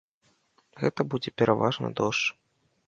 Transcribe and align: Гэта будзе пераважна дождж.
Гэта 0.83 1.01
будзе 1.11 1.29
пераважна 1.43 1.87
дождж. 2.03 2.25